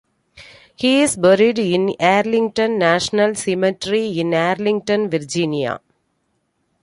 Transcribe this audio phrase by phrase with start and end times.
[0.75, 5.79] He is buried in Arlington National Cemetery in Arlington, Virginia.